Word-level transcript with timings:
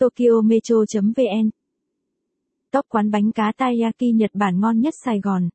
Tokyo 0.00 0.40
Metro.vn 0.44 1.50
Top 2.72 2.84
quán 2.88 3.10
bánh 3.10 3.32
cá 3.32 3.52
taiyaki 3.56 4.14
Nhật 4.14 4.30
Bản 4.34 4.60
ngon 4.60 4.80
nhất 4.80 4.94
Sài 5.04 5.20
Gòn. 5.20 5.48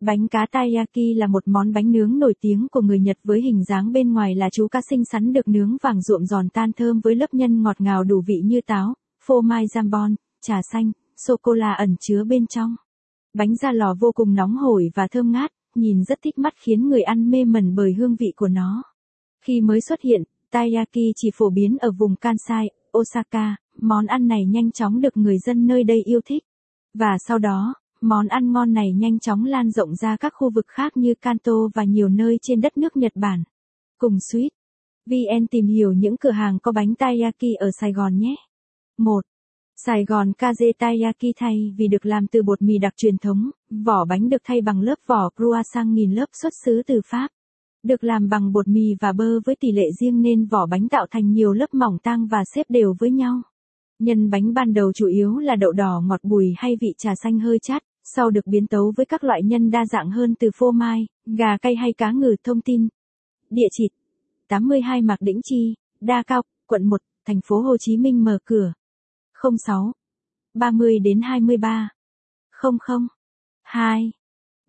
Bánh 0.00 0.28
cá 0.28 0.46
taiyaki 0.52 1.16
là 1.16 1.26
một 1.26 1.48
món 1.48 1.72
bánh 1.72 1.92
nướng 1.92 2.18
nổi 2.18 2.34
tiếng 2.40 2.66
của 2.70 2.80
người 2.80 3.00
Nhật 3.00 3.18
với 3.24 3.40
hình 3.42 3.64
dáng 3.64 3.92
bên 3.92 4.12
ngoài 4.12 4.34
là 4.34 4.50
chú 4.52 4.68
cá 4.68 4.80
xinh 4.90 5.04
xắn 5.04 5.32
được 5.32 5.48
nướng 5.48 5.76
vàng 5.82 6.00
ruộm 6.02 6.24
giòn 6.24 6.48
tan 6.48 6.72
thơm 6.72 7.00
với 7.00 7.14
lớp 7.14 7.34
nhân 7.34 7.62
ngọt 7.62 7.80
ngào 7.80 8.04
đủ 8.04 8.22
vị 8.26 8.40
như 8.44 8.60
táo, 8.66 8.94
phô 9.24 9.40
mai 9.40 9.66
jambon, 9.66 10.14
trà 10.42 10.60
xanh, 10.72 10.92
sô-cô-la 11.16 11.72
ẩn 11.72 11.96
chứa 12.00 12.24
bên 12.24 12.46
trong. 12.46 12.76
Bánh 13.34 13.56
ra 13.56 13.72
lò 13.72 13.94
vô 14.00 14.12
cùng 14.14 14.34
nóng 14.34 14.56
hổi 14.56 14.90
và 14.94 15.08
thơm 15.10 15.32
ngát, 15.32 15.50
nhìn 15.74 16.04
rất 16.04 16.18
thích 16.22 16.38
mắt 16.38 16.54
khiến 16.56 16.88
người 16.88 17.02
ăn 17.02 17.30
mê 17.30 17.44
mẩn 17.44 17.74
bởi 17.74 17.92
hương 17.92 18.16
vị 18.16 18.32
của 18.36 18.48
nó. 18.48 18.82
Khi 19.44 19.60
mới 19.60 19.80
xuất 19.80 20.00
hiện, 20.00 20.22
taiyaki 20.50 21.12
chỉ 21.16 21.30
phổ 21.34 21.50
biến 21.50 21.76
ở 21.78 21.90
vùng 21.98 22.16
Kansai, 22.16 22.70
Osaka, 22.98 23.56
món 23.82 24.06
ăn 24.06 24.28
này 24.28 24.44
nhanh 24.44 24.70
chóng 24.72 25.00
được 25.00 25.16
người 25.16 25.38
dân 25.38 25.66
nơi 25.66 25.84
đây 25.84 26.02
yêu 26.04 26.20
thích. 26.24 26.42
Và 26.94 27.16
sau 27.28 27.38
đó, 27.38 27.74
món 28.00 28.28
ăn 28.28 28.52
ngon 28.52 28.72
này 28.72 28.92
nhanh 28.92 29.18
chóng 29.18 29.44
lan 29.44 29.70
rộng 29.70 29.94
ra 29.94 30.16
các 30.16 30.32
khu 30.36 30.50
vực 30.50 30.66
khác 30.68 30.96
như 30.96 31.14
Kanto 31.20 31.52
và 31.74 31.84
nhiều 31.84 32.08
nơi 32.08 32.38
trên 32.42 32.60
đất 32.60 32.78
nước 32.78 32.96
Nhật 32.96 33.12
Bản. 33.14 33.42
Cùng 33.98 34.16
Sweet. 34.16 34.48
VN 35.06 35.46
tìm 35.46 35.66
hiểu 35.66 35.92
những 35.92 36.16
cửa 36.16 36.30
hàng 36.30 36.58
có 36.58 36.72
bánh 36.72 36.94
taiyaki 36.94 37.56
ở 37.58 37.70
Sài 37.80 37.92
Gòn 37.92 38.18
nhé. 38.18 38.34
1. 38.98 39.20
Sài 39.86 40.04
Gòn 40.04 40.32
Kaze 40.38 40.72
Taiyaki 40.78 41.34
thay 41.36 41.74
vì 41.76 41.88
được 41.88 42.06
làm 42.06 42.26
từ 42.26 42.42
bột 42.42 42.62
mì 42.62 42.78
đặc 42.78 42.92
truyền 42.96 43.18
thống, 43.18 43.50
vỏ 43.84 44.04
bánh 44.04 44.28
được 44.28 44.42
thay 44.44 44.60
bằng 44.60 44.80
lớp 44.80 44.98
vỏ 45.06 45.30
croissant 45.36 45.88
nghìn 45.94 46.12
lớp 46.12 46.26
xuất 46.42 46.52
xứ 46.64 46.82
từ 46.86 47.00
Pháp. 47.06 47.28
Được 47.82 48.04
làm 48.04 48.28
bằng 48.28 48.52
bột 48.52 48.68
mì 48.68 48.94
và 49.00 49.12
bơ 49.12 49.40
với 49.46 49.56
tỷ 49.60 49.72
lệ 49.72 49.84
riêng 50.00 50.22
nên 50.22 50.46
vỏ 50.46 50.66
bánh 50.66 50.88
tạo 50.88 51.06
thành 51.10 51.32
nhiều 51.32 51.52
lớp 51.52 51.74
mỏng 51.74 51.98
tang 52.02 52.26
và 52.26 52.38
xếp 52.54 52.66
đều 52.68 52.94
với 52.98 53.10
nhau. 53.10 53.42
Nhân 54.00 54.30
bánh 54.30 54.54
ban 54.54 54.72
đầu 54.72 54.92
chủ 54.92 55.06
yếu 55.06 55.38
là 55.38 55.56
đậu 55.56 55.72
đỏ 55.72 56.02
ngọt 56.04 56.20
bùi 56.22 56.54
hay 56.56 56.76
vị 56.80 56.94
trà 56.98 57.14
xanh 57.14 57.38
hơi 57.38 57.58
chát, 57.58 57.82
sau 58.04 58.30
được 58.30 58.46
biến 58.46 58.66
tấu 58.66 58.92
với 58.96 59.06
các 59.06 59.24
loại 59.24 59.42
nhân 59.42 59.70
đa 59.70 59.86
dạng 59.86 60.10
hơn 60.10 60.34
từ 60.38 60.50
phô 60.54 60.70
mai, 60.70 61.06
gà 61.26 61.58
cay 61.58 61.76
hay 61.76 61.92
cá 61.92 62.12
ngừ 62.12 62.36
thông 62.44 62.60
tin. 62.60 62.88
Địa 63.50 63.68
chỉ 63.70 63.88
82 64.48 65.02
Mạc 65.02 65.16
Đĩnh 65.20 65.40
Chi, 65.44 65.74
Đa 66.00 66.22
Cao, 66.26 66.42
quận 66.66 66.86
1, 66.86 67.00
thành 67.26 67.40
phố 67.44 67.60
Hồ 67.60 67.76
Chí 67.80 67.96
Minh 67.96 68.24
mở 68.24 68.38
cửa. 68.44 68.72
06 69.66 69.92
30 70.54 70.98
đến 70.98 71.20
23 71.20 71.88
00 72.62 73.08
2 73.62 74.12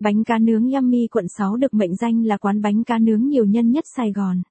Bánh 0.00 0.24
cá 0.24 0.38
nướng 0.38 0.72
Yummy 0.72 1.06
quận 1.06 1.26
6 1.28 1.56
được 1.56 1.74
mệnh 1.74 1.96
danh 1.96 2.24
là 2.24 2.36
quán 2.36 2.62
bánh 2.62 2.84
cá 2.84 2.98
nướng 2.98 3.28
nhiều 3.28 3.44
nhân 3.44 3.70
nhất 3.70 3.84
Sài 3.96 4.12
Gòn. 4.12 4.42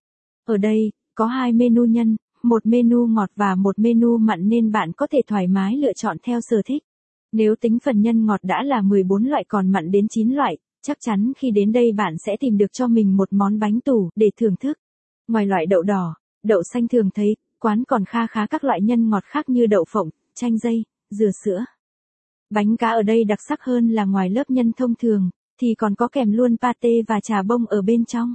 Ở 0.45 0.57
đây, 0.57 0.91
có 1.15 1.25
hai 1.25 1.53
menu 1.53 1.85
nhân, 1.85 2.15
một 2.43 2.65
menu 2.65 3.07
ngọt 3.07 3.29
và 3.35 3.55
một 3.55 3.79
menu 3.79 4.17
mặn 4.17 4.49
nên 4.49 4.71
bạn 4.71 4.91
có 4.91 5.07
thể 5.07 5.21
thoải 5.27 5.47
mái 5.47 5.77
lựa 5.77 5.93
chọn 5.93 6.17
theo 6.23 6.39
sở 6.41 6.61
thích. 6.65 6.83
Nếu 7.31 7.55
tính 7.55 7.77
phần 7.83 8.01
nhân 8.01 8.25
ngọt 8.25 8.39
đã 8.43 8.63
là 8.63 8.81
14 8.81 9.23
loại 9.23 9.45
còn 9.47 9.71
mặn 9.71 9.91
đến 9.91 10.07
9 10.09 10.29
loại, 10.29 10.57
chắc 10.81 10.97
chắn 10.99 11.31
khi 11.37 11.51
đến 11.51 11.71
đây 11.71 11.91
bạn 11.91 12.17
sẽ 12.25 12.37
tìm 12.39 12.57
được 12.57 12.73
cho 12.73 12.87
mình 12.87 13.17
một 13.17 13.33
món 13.33 13.59
bánh 13.59 13.81
tủ 13.81 14.09
để 14.15 14.31
thưởng 14.39 14.55
thức. 14.59 14.77
Ngoài 15.27 15.45
loại 15.45 15.65
đậu 15.65 15.81
đỏ, 15.81 16.15
đậu 16.43 16.63
xanh 16.73 16.87
thường 16.87 17.09
thấy, 17.13 17.35
quán 17.59 17.83
còn 17.83 18.05
kha 18.05 18.27
khá 18.27 18.47
các 18.47 18.63
loại 18.63 18.81
nhân 18.81 19.09
ngọt 19.09 19.23
khác 19.25 19.49
như 19.49 19.65
đậu 19.67 19.85
phộng, 19.89 20.09
chanh 20.35 20.57
dây, 20.57 20.83
dừa 21.09 21.29
sữa. 21.45 21.65
Bánh 22.49 22.77
cá 22.77 22.89
ở 22.89 23.01
đây 23.01 23.23
đặc 23.23 23.39
sắc 23.47 23.61
hơn 23.61 23.89
là 23.89 24.05
ngoài 24.05 24.29
lớp 24.29 24.49
nhân 24.49 24.71
thông 24.77 24.95
thường, 24.95 25.29
thì 25.61 25.75
còn 25.77 25.95
có 25.95 26.07
kèm 26.07 26.31
luôn 26.31 26.57
pate 26.57 26.89
và 27.07 27.19
trà 27.19 27.43
bông 27.43 27.65
ở 27.65 27.81
bên 27.81 28.05
trong. 28.05 28.33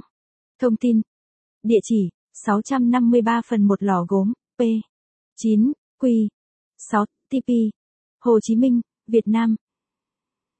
Thông 0.61 0.75
tin. 0.75 1.01
Địa 1.63 1.79
chỉ, 1.83 2.09
653 2.45 3.41
phần 3.49 3.63
1 3.63 3.83
lò 3.83 4.05
gốm, 4.09 4.33
P. 4.57 4.61
9, 5.35 5.71
Q. 5.99 6.27
6, 6.77 7.05
TP. 7.29 7.49
Hồ 8.21 8.39
Chí 8.41 8.55
Minh, 8.55 8.81
Việt 9.07 9.27
Nam. 9.27 9.55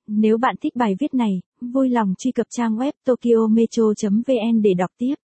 Nếu 0.07 0.37
bạn 0.37 0.55
thích 0.61 0.75
bài 0.75 0.95
viết 0.99 1.13
này, 1.13 1.39
vui 1.61 1.89
lòng 1.89 2.13
truy 2.17 2.31
cập 2.31 2.47
trang 2.49 2.77
web 2.77 2.91
tokyometro.vn 3.05 4.61
để 4.61 4.73
đọc 4.77 4.91
tiếp. 4.97 5.15